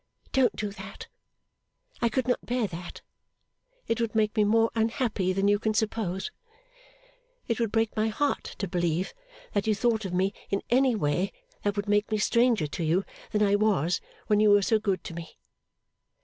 Don't 0.31 0.55
do 0.55 0.71
that, 0.71 1.05
I 2.01 2.09
could 2.09 2.27
not 2.27 2.43
bear 2.43 2.65
that 2.65 3.03
it 3.87 4.01
would 4.01 4.15
make 4.15 4.35
me 4.35 4.43
more 4.43 4.71
unhappy 4.73 5.31
than 5.31 5.47
you 5.47 5.59
can 5.59 5.75
suppose. 5.75 6.31
It 7.47 7.59
would 7.59 7.71
break 7.71 7.95
my 7.95 8.07
heart 8.07 8.55
to 8.57 8.67
believe 8.67 9.13
that 9.53 9.67
you 9.67 9.75
thought 9.75 10.03
of 10.03 10.11
me 10.11 10.33
in 10.49 10.63
any 10.71 10.95
way 10.95 11.31
that 11.61 11.75
would 11.75 11.87
make 11.87 12.09
me 12.09 12.17
stranger 12.17 12.65
to 12.65 12.83
you 12.83 13.05
than 13.31 13.43
I 13.43 13.53
was 13.53 14.01
when 14.25 14.39
you 14.39 14.49
were 14.49 14.63
so 14.63 14.79
good 14.79 15.03
to 15.03 15.13
me. 15.13 15.37